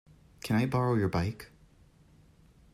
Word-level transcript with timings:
Can 0.43 0.55
I 0.55 0.65
borrow 0.65 0.95
your 0.95 1.09
bike? 1.09 1.51